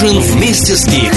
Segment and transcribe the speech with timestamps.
[0.00, 1.12] ужин вместе с Гик.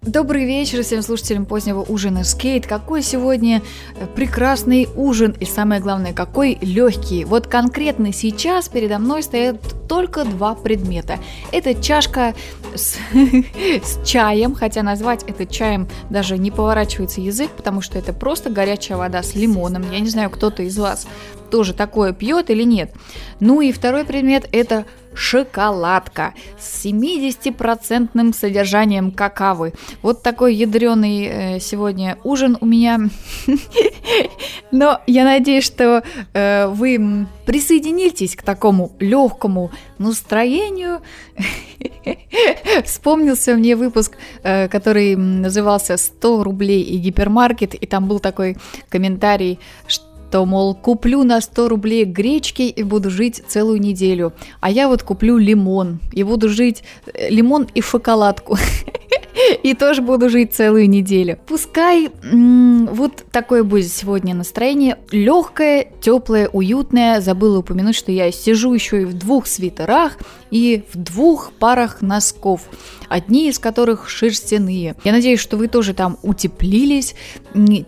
[0.00, 2.68] Добрый вечер всем слушателям позднего ужина скейт.
[2.68, 3.62] Какой сегодня
[3.98, 7.24] э, прекрасный ужин и самое главное, какой легкий.
[7.24, 11.18] Вот конкретно сейчас передо мной стоят только два предмета.
[11.50, 12.34] Это чашка
[12.76, 12.96] с,
[13.82, 18.98] с чаем, хотя назвать это чаем даже не поворачивается язык, потому что это просто горячая
[18.98, 19.90] вода с лимоном.
[19.90, 21.08] Я не знаю, кто-то из вас
[21.50, 22.92] тоже такое пьет или нет.
[23.40, 24.84] Ну и второй предмет это
[25.18, 29.72] шоколадка с 70% содержанием какавы.
[30.02, 33.00] Вот такой ядреный э, сегодня ужин у меня.
[34.70, 41.00] Но я надеюсь, что э, вы присоединитесь к такому легкому настроению.
[42.84, 48.56] Вспомнился мне выпуск, э, который назывался «100 рублей и гипермаркет», и там был такой
[48.88, 54.32] комментарий, что то, мол, куплю на 100 рублей гречки и буду жить целую неделю.
[54.60, 58.56] А я вот куплю лимон и буду жить э, лимон и шоколадку.
[59.62, 61.38] И тоже буду жить целую неделю.
[61.46, 64.98] Пускай вот такое будет сегодня настроение.
[65.10, 67.20] Легкое, теплое, уютное.
[67.20, 70.18] Забыла упомянуть, что я сижу еще и в двух свитерах
[70.50, 72.62] и в двух парах носков
[73.08, 74.94] одни из которых шерстяные.
[75.04, 77.14] Я надеюсь, что вы тоже там утеплились.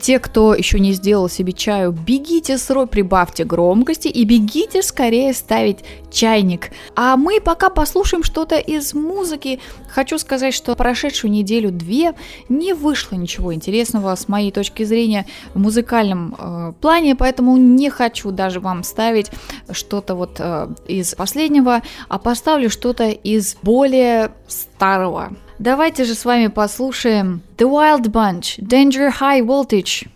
[0.00, 5.78] Те, кто еще не сделал себе чаю, бегите срок, прибавьте громкости и бегите скорее ставить
[6.10, 6.70] чайник.
[6.96, 9.60] А мы пока послушаем что-то из музыки.
[9.88, 12.14] Хочу сказать, что прошедшую неделю-две
[12.48, 18.30] не вышло ничего интересного с моей точки зрения в музыкальном э, плане, поэтому не хочу
[18.30, 19.30] даже вам ставить
[19.70, 25.32] что-то вот э, из последнего, а поставлю что-то из более старого.
[25.58, 30.08] Давайте же с вами послушаем The Wild Bunch, Danger High Voltage.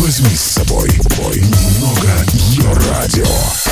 [0.00, 3.69] Возьми с собой немного ее радио.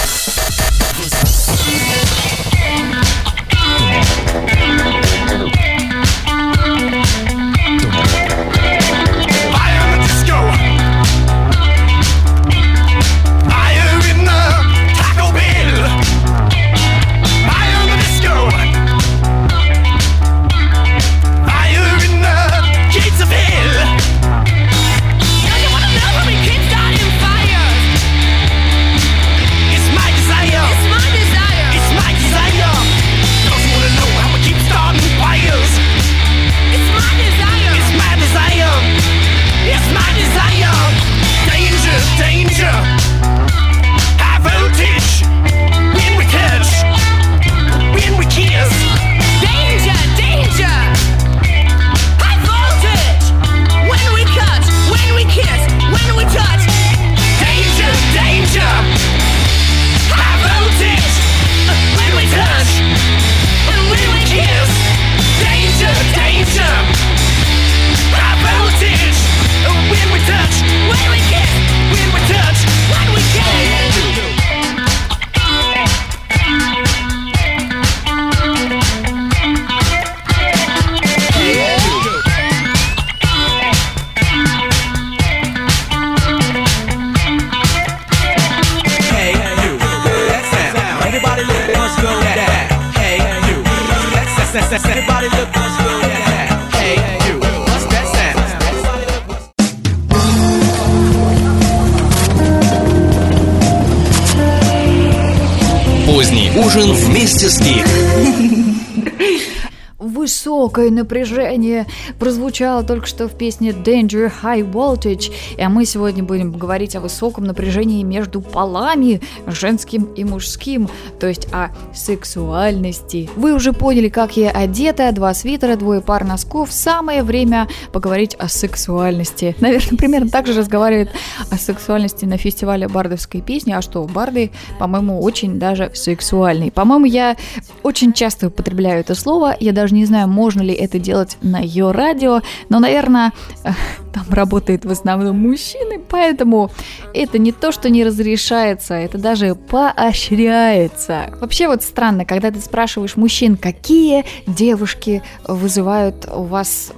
[110.89, 111.87] Высокое напряжение
[112.19, 117.45] прозвучало только что в песне Danger High Voltage, и мы сегодня будем говорить о высоком
[117.45, 120.89] напряжении между полами, женским и мужским,
[121.21, 123.29] то есть о сексуальности.
[123.37, 128.49] Вы уже поняли, как я одета, два свитера, двое пар носков, самое время поговорить о
[128.49, 129.55] сексуальности.
[129.61, 131.11] Наверное, примерно так же разговаривают
[131.51, 136.71] о сексуальности на фестивале бардовской песни, а что, барды, по-моему, очень даже сексуальные.
[136.71, 137.37] По-моему, я
[137.83, 141.91] очень часто употребляю это слово, я даже не знаю, можно ли это делать на ее
[141.91, 143.33] радио, но, наверное,
[143.65, 143.71] э,
[144.13, 146.71] там работают в основном мужчины, поэтому
[147.15, 151.31] это не то, что не разрешается, это даже поощряется.
[151.41, 156.93] Вообще вот странно, когда ты спрашиваешь мужчин, какие девушки вызывают у вас,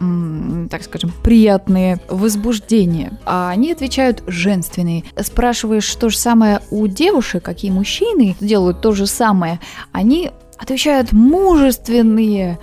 [0.70, 5.04] так скажем, приятные возбуждения, а они отвечают женственные.
[5.20, 9.60] Спрашиваешь то же самое у девушек, какие мужчины делают то же самое,
[9.92, 12.58] они отвечают мужественные.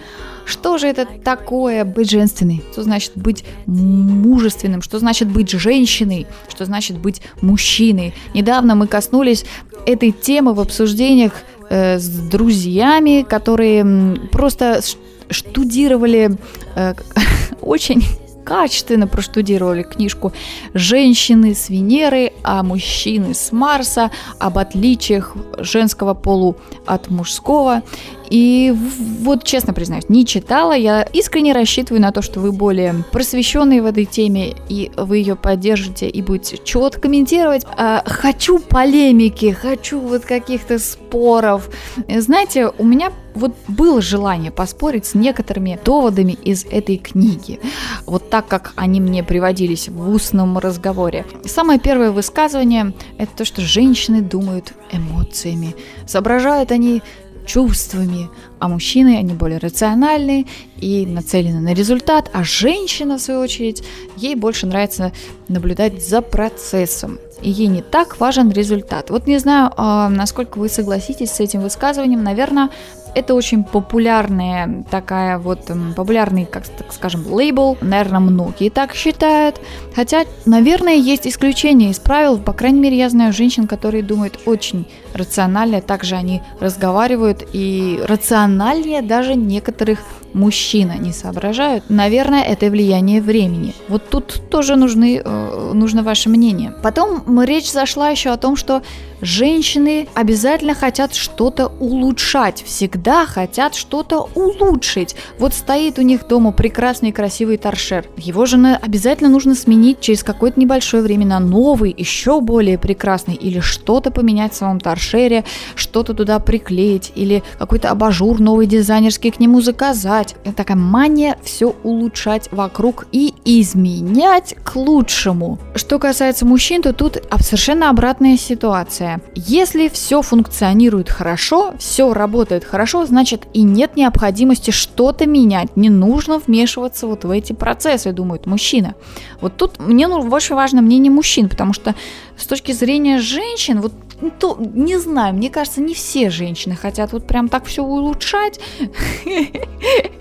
[0.45, 2.63] Что же это такое быть женственной?
[2.71, 4.81] Что значит быть мужественным?
[4.81, 6.25] Что значит быть женщиной?
[6.47, 8.13] Что значит быть мужчиной?
[8.33, 9.45] Недавно мы коснулись
[9.85, 11.33] этой темы в обсуждениях
[11.69, 14.81] э, с друзьями, которые просто
[15.29, 16.37] штудировали
[16.75, 16.93] э,
[17.61, 18.03] очень
[18.47, 20.31] качественно проштудировали книжку
[20.73, 24.09] «Женщины с Венеры, а мужчины с Марса»,
[24.39, 26.55] об отличиях женского полу
[26.85, 27.83] от мужского.
[28.29, 28.73] И
[29.21, 30.73] вот, честно признаюсь, не читала.
[30.73, 35.35] Я искренне рассчитываю на то, что вы более просвещенные в этой теме, и вы ее
[35.35, 37.65] поддержите и будете четко комментировать.
[37.77, 41.69] А, хочу полемики, хочу вот каких-то споров.
[42.07, 47.59] Знаете, у меня вот было желание поспорить с некоторыми доводами из этой книги,
[48.05, 51.25] вот так, как они мне приводились в устном разговоре.
[51.45, 55.75] Самое первое высказывание– это то, что женщины думают эмоциями.
[56.05, 57.01] Соображают они
[57.47, 58.29] чувствами,
[58.59, 60.45] а мужчины, они более рациональные
[60.77, 63.83] и нацелены на результат, а женщина, в свою очередь,
[64.17, 65.11] ей больше нравится
[65.47, 69.09] наблюдать за процессом, и ей не так важен результат.
[69.09, 72.69] Вот не знаю, а, насколько вы согласитесь с этим высказыванием, наверное,
[73.17, 77.75] это очень популярная такая вот, популярный, как так скажем, лейбл.
[77.81, 79.59] Наверное, многие так считают.
[79.95, 82.37] Хотя, наверное, есть исключения из правил.
[82.37, 85.81] По крайней мере, я знаю женщин, которые думают очень рационально.
[85.81, 89.99] Также они разговаривают и рациональнее даже некоторых
[90.37, 91.83] мужчин они соображают.
[91.89, 93.73] Наверное, это влияние времени.
[93.89, 96.73] Вот тут тоже нужны, э, нужно ваше мнение.
[96.83, 98.81] Потом речь зашла еще о том, что
[99.21, 105.15] женщины обязательно хотят что-то улучшать, всегда хотят что-то улучшить.
[105.39, 108.05] Вот стоит у них дома прекрасный красивый торшер.
[108.17, 113.59] Его же обязательно нужно сменить через какое-то небольшое время на новый, еще более прекрасный, или
[113.59, 115.43] что-то поменять в своем торшере,
[115.75, 120.26] что-то туда приклеить, или какой-то абажур новый дизайнерский к нему заказать.
[120.43, 125.59] Это такая мания все улучшать вокруг и изменять к лучшему.
[125.75, 129.21] Что касается мужчин, то тут совершенно обратная ситуация.
[129.35, 135.75] Если все функционирует хорошо, все работает хорошо, значит и нет необходимости что-то менять.
[135.75, 138.95] Не нужно вмешиваться вот в эти процессы, думает мужчина.
[139.41, 141.95] Вот тут мне ну, больше важно мнение мужчин, потому что
[142.37, 143.93] с точки зрения женщин, вот
[144.39, 148.59] то, не знаю, мне кажется, не все женщины хотят вот прям так все улучшать.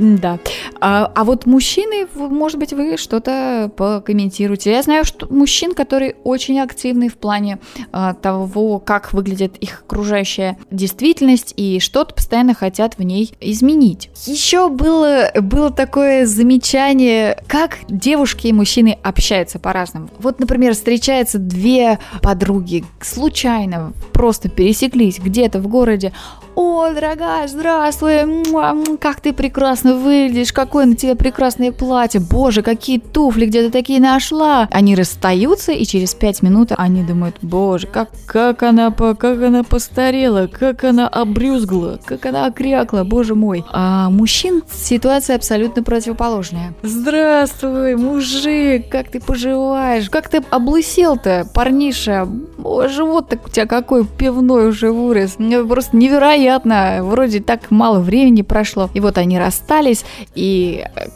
[0.00, 0.38] Да.
[0.80, 4.72] А, а вот мужчины, может быть, вы что-то покомментируете.
[4.72, 7.58] Я знаю, что мужчин, которые очень активны в плане
[7.92, 14.10] а, того, как выглядит их окружающая действительность и что-то постоянно хотят в ней изменить.
[14.26, 20.08] Еще было, было такое замечание, как девушки и мужчины общаются по-разному.
[20.18, 26.12] Вот, например, встречаются две подруги, случайно просто пересеклись где-то в городе,
[26.56, 33.46] о, дорогая, здравствуй, как ты прекрасно выглядишь, какое на тебе прекрасное платье, боже, какие туфли,
[33.46, 34.68] где ты такие нашла.
[34.70, 40.46] Они расстаются, и через пять минут они думают, боже, как, как, она, как она постарела,
[40.46, 43.64] как она обрюзгла, как она окрякла, боже мой.
[43.72, 46.72] А мужчин ситуация абсолютно противоположная.
[46.84, 52.28] Здравствуй, мужик, как ты поживаешь, как ты облысел-то, парниша,
[52.62, 55.36] о, живот так у тебя какой пивной уже вырос,
[55.68, 58.88] просто невероятно вроде так мало времени прошло.
[58.94, 60.04] И вот они расстались,
[60.36, 60.59] и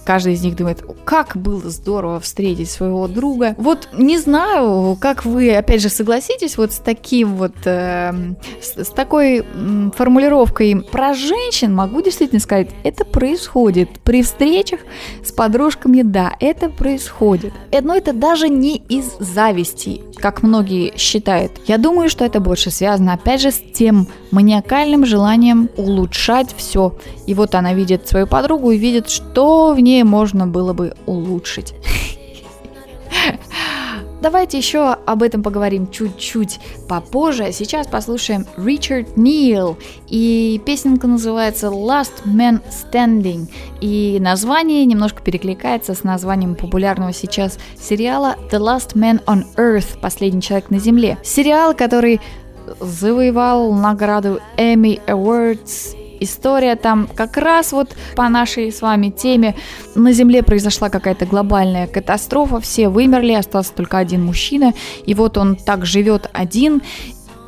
[0.04, 3.54] каждый из них думает, как было здорово встретить своего друга.
[3.58, 8.12] Вот не знаю, как вы, опять же, согласитесь вот с таким вот, э,
[8.60, 9.44] с, с такой
[9.96, 13.88] формулировкой про женщин, могу действительно сказать, это происходит.
[14.04, 14.80] При встречах
[15.24, 17.52] с подружками, да, это происходит.
[17.82, 21.52] Но это даже не из зависти, как многие считают.
[21.66, 26.96] Я думаю, что это больше связано, опять же, с тем маниакальным желанием улучшать все.
[27.26, 31.74] И вот она видит свою подругу и видит, что в ней можно было бы улучшить.
[34.24, 37.52] Давайте еще об этом поговорим чуть-чуть попозже.
[37.52, 39.76] Сейчас послушаем Ричард Нил.
[40.08, 43.50] И песенка называется Last Man Standing.
[43.82, 50.00] И название немножко перекликается с названием популярного сейчас сериала The Last Man on Earth.
[50.00, 51.18] Последний человек на Земле.
[51.22, 52.18] Сериал, который
[52.80, 59.54] завоевал награду Emmy Awards история там как раз вот по нашей с вами теме.
[59.94, 64.72] На Земле произошла какая-то глобальная катастрофа, все вымерли, остался только один мужчина,
[65.06, 66.82] и вот он так живет один,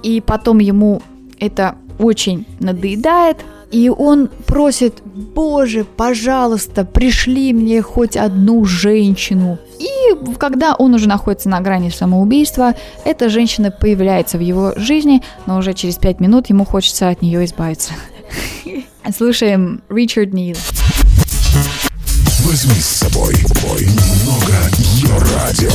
[0.02, 1.02] и потом ему
[1.38, 3.38] это очень надоедает,
[3.70, 9.58] и он просит, Боже, пожалуйста, пришли мне хоть одну женщину.
[9.78, 15.58] И когда он уже находится на грани самоубийства, эта женщина появляется в его жизни, но
[15.58, 17.92] уже через пять минут ему хочется от нее избавиться.
[19.16, 20.56] Слушаем Ричард Нил.
[22.44, 25.70] Возьми с собой бой немного ее радио.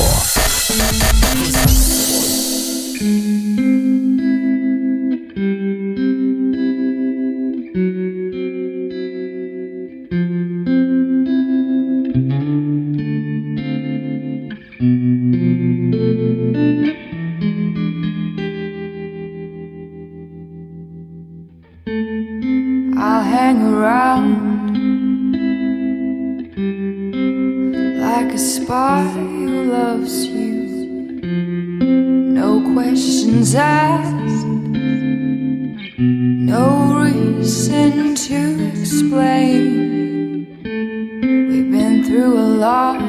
[42.12, 43.00] Through a lot.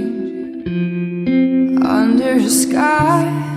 [1.85, 3.52] under a sky.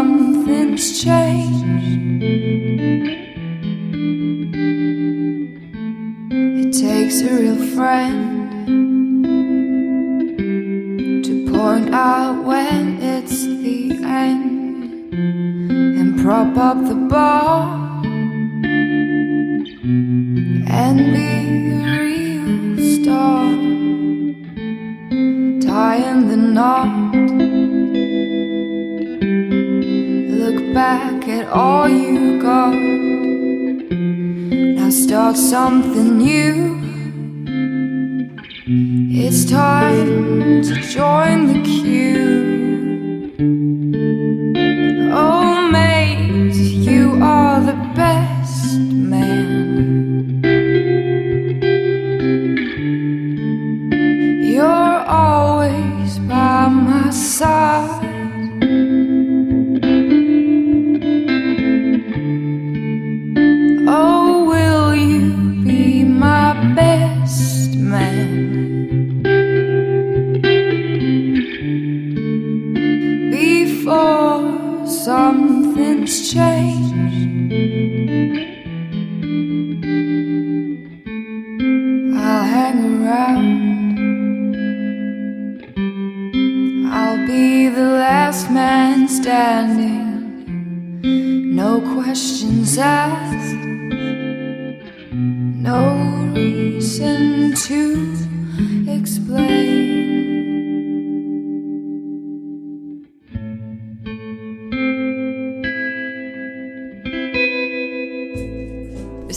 [0.00, 2.22] Something's changed,
[6.32, 8.64] it takes a real friend
[11.22, 16.94] to point out when it's the end and prop up the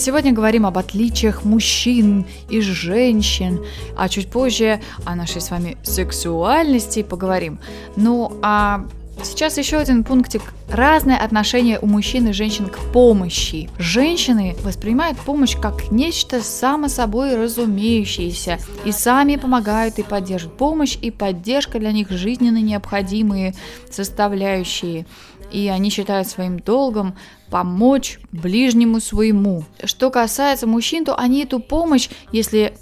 [0.04, 3.64] Сегодня говорим об отличиях мужчин и женщин,
[3.98, 7.58] а чуть позже о нашей с вами сексуальности поговорим.
[7.96, 8.84] Ну, а
[9.24, 10.42] сейчас еще один пунктик.
[10.70, 13.70] Разное отношение у мужчин и женщин к помощи.
[13.80, 20.58] Женщины воспринимают помощь как нечто само собой разумеющееся и сами помогают и поддерживают.
[20.58, 23.56] Помощь и поддержка для них жизненно необходимые
[23.90, 25.06] составляющие
[25.54, 27.16] и они считают своим долгом
[27.50, 29.64] помочь ближнему своему.
[29.84, 32.74] Что касается мужчин, то они эту помощь, если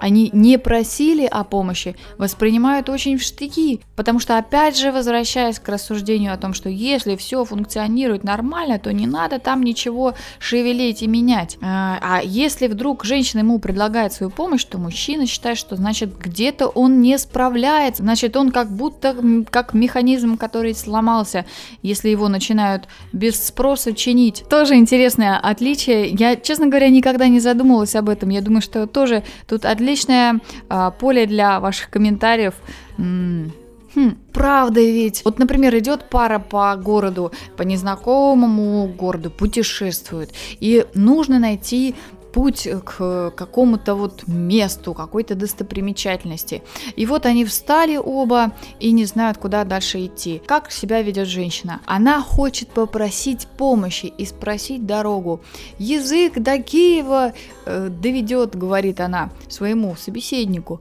[0.00, 5.68] они не просили о помощи, воспринимают очень в штыки, потому что, опять же, возвращаясь к
[5.68, 11.06] рассуждению о том, что если все функционирует нормально, то не надо там ничего шевелить и
[11.06, 11.58] менять.
[11.62, 16.68] А а если вдруг женщина ему предлагает свою помощь, то мужчина считает, что значит где-то
[16.68, 19.16] он не справляется, значит он как будто
[19.50, 21.44] как механизм, который сломался,
[21.82, 24.44] если его начинают без спроса чинить.
[24.48, 26.08] Тоже интересное отличие.
[26.08, 28.28] Я, честно говоря, никогда не задумывалась об этом.
[28.28, 32.54] Я думаю, что тоже тут отличное а, поле для ваших комментариев.
[32.98, 33.52] М,
[33.94, 35.24] Хм, правда ведь.
[35.24, 41.94] Вот, например, идет пара по городу, по незнакомому городу, путешествует, и нужно найти
[42.34, 46.62] путь к какому-то вот месту, какой-то достопримечательности.
[46.96, 48.50] И вот они встали оба
[48.80, 50.42] и не знают, куда дальше идти.
[50.44, 51.80] Как себя ведет женщина?
[51.86, 55.40] Она хочет попросить помощи и спросить дорогу.
[55.78, 57.34] Язык до Киева
[57.66, 60.80] э, доведет, говорит она своему собеседнику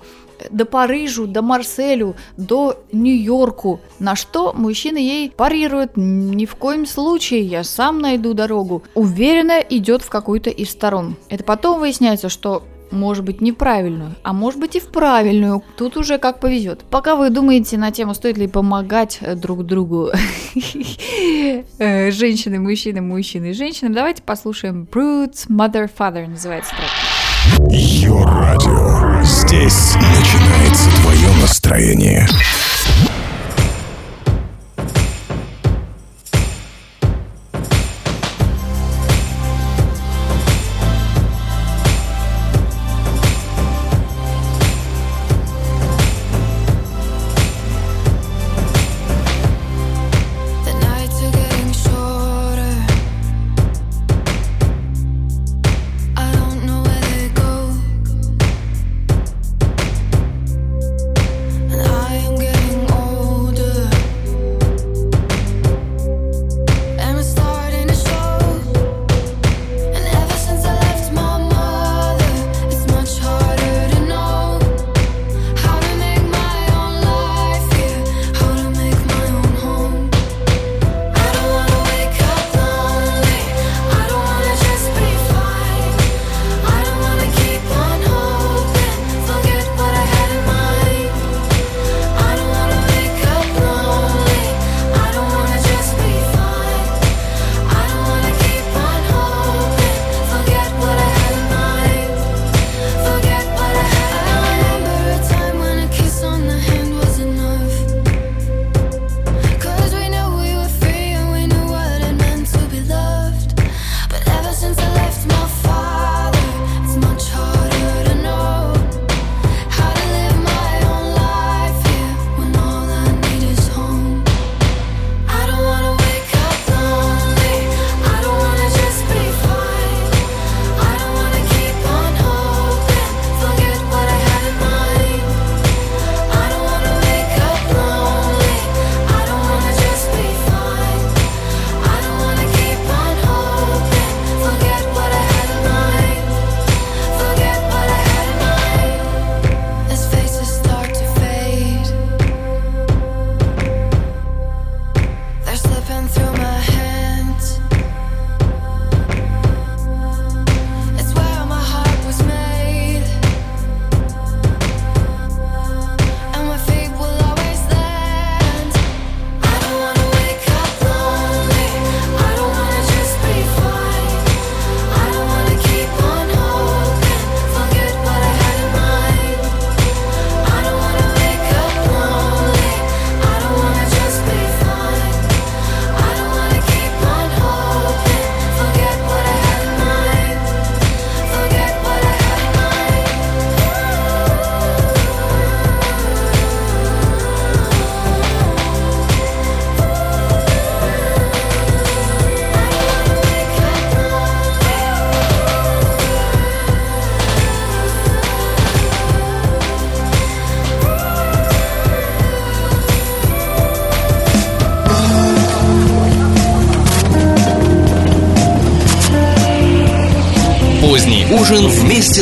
[0.51, 3.79] до Парижу, до Марселю, до Нью-Йорку.
[3.99, 8.83] На что мужчина ей парирует, ни в коем случае, я сам найду дорогу.
[8.95, 11.15] Уверенно идет в какую-то из сторон.
[11.29, 15.63] Это потом выясняется, что может быть неправильную, а может быть и в правильную.
[15.77, 16.83] Тут уже как повезет.
[16.89, 20.11] Пока вы думаете на тему, стоит ли помогать э, друг другу
[21.79, 27.12] э, женщины, мужчины, мужчины и женщины, давайте послушаем Brutes Mother Father называется трек.
[27.69, 29.23] Йо-радио.
[29.23, 32.27] Здесь начинается твое настроение.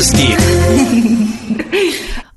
[0.09, 0.39] Гик.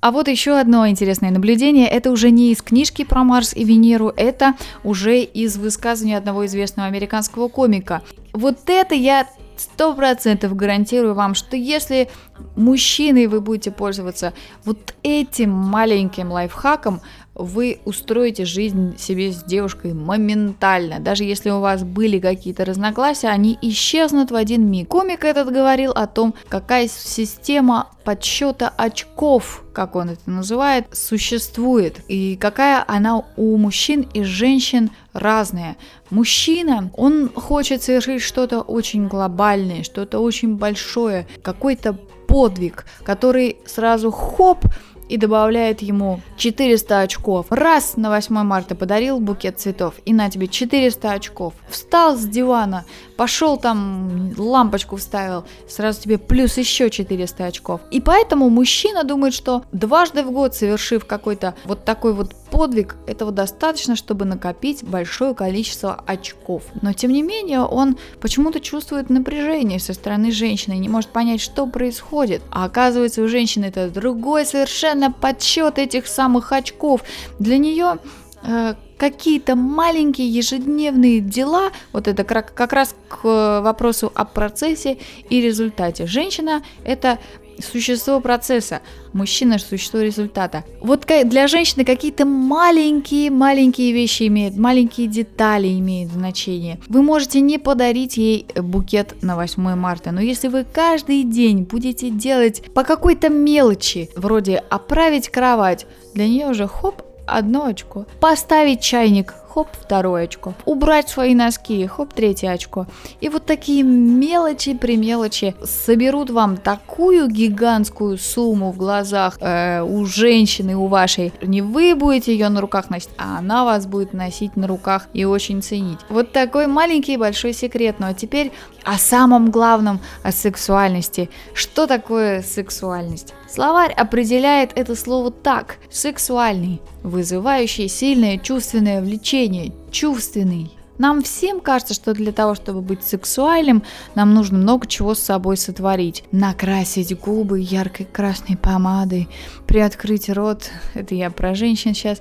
[0.03, 1.89] А вот еще одно интересное наблюдение.
[1.89, 6.89] Это уже не из книжки про Марс и Венеру, это уже из высказывания одного известного
[6.89, 8.03] американского комика.
[8.35, 12.11] Вот это я сто процентов гарантирую вам, что если
[12.55, 14.35] мужчиной вы будете пользоваться
[14.67, 17.01] вот этим маленьким лайфхаком,
[17.35, 21.01] вы устроите жизнь себе с девушкой моментально.
[21.01, 24.89] Даже если у вас были какие-то разногласия, они исчезнут в один миг.
[24.89, 32.01] Комик этот говорил о том, какая система подсчета очков, как он это называет, существует.
[32.09, 35.77] И какая она у мужчин и женщин разная.
[36.11, 41.95] Мужчина, он хочет совершить что-то очень глобальное, что-то очень большое, какой-то
[42.29, 44.65] подвиг, который сразу хоп,
[45.09, 47.47] и добавляет ему 400 очков.
[47.51, 51.55] Раз на 8 марта подарил букет цветов, и на тебе 400 очков.
[51.69, 52.85] Встал с дивана,
[53.17, 57.81] пошел там, лампочку вставил, сразу тебе плюс еще 400 очков.
[57.91, 63.33] И поэтому мужчина думает, что дважды в год, совершив какой-то вот такой вот подвиг, этого
[63.33, 66.65] достаточно, чтобы накопить большое количество очков.
[66.83, 71.67] Но тем не менее, он почему-то чувствует напряжение со стороны женщины не может понять, что
[71.67, 72.43] происходит.
[72.51, 77.03] А оказывается, у женщины это другой совершенно подсчет этих самых очков.
[77.39, 77.99] Для нее
[78.43, 78.75] э,
[79.11, 84.97] какие-то маленькие ежедневные дела, вот это как, раз к вопросу о процессе
[85.29, 86.07] и результате.
[86.07, 87.19] Женщина это
[87.61, 88.81] существо процесса,
[89.13, 90.65] мужчина существо результата.
[90.81, 96.81] Вот для женщины какие-то маленькие-маленькие вещи имеют, маленькие детали имеют значение.
[96.89, 102.09] Вы можете не подарить ей букет на 8 марта, но если вы каждый день будете
[102.11, 108.07] делать по какой-то мелочи, вроде оправить кровать, для нее уже хоп, одно очко.
[108.21, 110.55] Поставить чайник, хоп, второе очко.
[110.65, 112.87] Убрать свои носки, хоп, третье очко.
[113.21, 120.05] И вот такие мелочи при мелочи соберут вам такую гигантскую сумму в глазах э, у
[120.07, 121.33] женщины, у вашей.
[121.41, 125.25] Не вы будете ее на руках носить, а она вас будет носить на руках и
[125.25, 125.99] очень ценить.
[126.09, 127.97] Вот такой маленький большой секрет.
[128.01, 128.51] Ну а теперь
[128.83, 131.31] о самом главном, о сексуальности.
[131.55, 133.35] Что такое сексуальность?
[133.55, 135.77] Словарь определяет это слово так.
[135.89, 140.73] Сексуальный, вызывающий сильное чувственное влечение, чувственный.
[140.99, 143.85] Нам всем кажется, что для того, чтобы быть сексуальным,
[144.17, 146.25] нам нужно много чего с собой сотворить.
[146.33, 149.29] Накрасить губы яркой красной помадой,
[149.69, 152.21] приоткрыть рот, это я про женщин сейчас,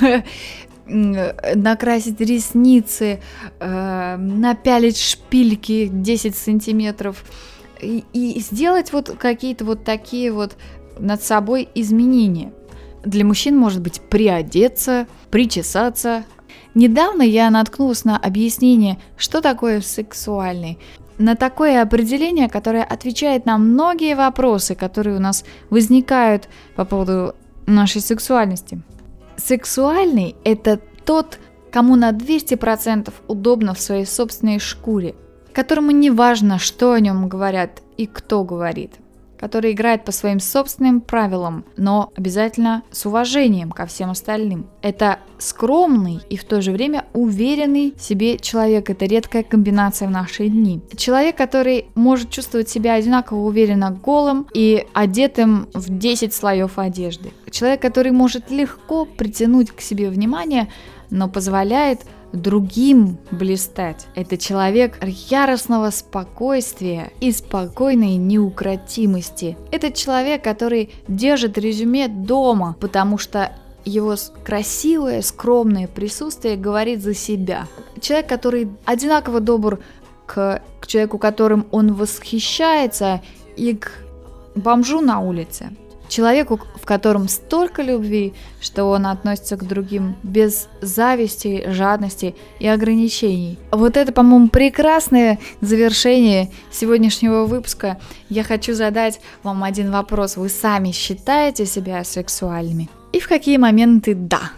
[0.86, 3.20] накрасить ресницы,
[3.60, 7.24] э, напялить шпильки 10 сантиметров,
[7.80, 10.56] и, и сделать вот какие-то вот такие вот
[10.98, 12.52] над собой изменения.
[13.04, 16.24] Для мужчин может быть приодеться, причесаться.
[16.74, 20.78] Недавно я наткнулась на объяснение, что такое сексуальный.
[21.18, 27.34] На такое определение, которое отвечает на многие вопросы, которые у нас возникают по поводу
[27.66, 28.82] нашей сексуальности.
[29.36, 31.38] Сексуальный– это тот,
[31.70, 35.14] кому на 200% удобно в своей собственной шкуре–
[35.56, 38.92] которому не важно, что о нем говорят и кто говорит,
[39.40, 44.66] который играет по своим собственным правилам, но обязательно с уважением ко всем остальным.
[44.82, 48.90] Это скромный и в то же время уверенный в себе человек.
[48.90, 50.82] Это редкая комбинация в наши дни.
[50.94, 57.32] Человек, который может чувствовать себя одинаково уверенно голым и одетым в 10 слоев одежды.
[57.50, 60.68] Человек, который может легко притянуть к себе внимание,
[61.08, 62.00] но позволяет
[62.32, 64.06] другим блистать.
[64.14, 69.56] Это человек яростного спокойствия и спокойной неукротимости.
[69.70, 73.52] Это человек, который держит резюме дома, потому что
[73.84, 77.66] его красивое, скромное присутствие говорит за себя.
[78.00, 79.78] Человек, который одинаково добр
[80.26, 83.22] к, к человеку, которым он восхищается,
[83.56, 83.90] и к
[84.54, 85.70] бомжу на улице.
[86.08, 93.58] Человеку, в котором столько любви, что он относится к другим без зависти, жадности и ограничений.
[93.70, 97.98] Вот это, по-моему, прекрасное завершение сегодняшнего выпуска.
[98.28, 100.36] Я хочу задать вам один вопрос.
[100.36, 102.88] Вы сами считаете себя сексуальными?
[103.12, 104.52] И в какие моменты да?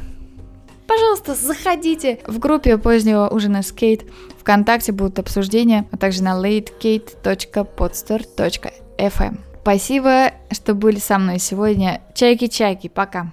[0.88, 4.04] Пожалуйста, заходите в группе позднего ужина с Кейт.
[4.40, 9.38] Вконтакте будут обсуждения, а также на latecate.podster.fm.
[9.62, 12.00] Спасибо, что были со мной сегодня.
[12.14, 13.30] Чайки-чайки, пока.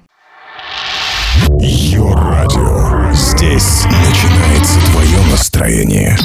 [1.60, 3.14] Йо радио.
[3.14, 6.18] Здесь начинается твое настроение.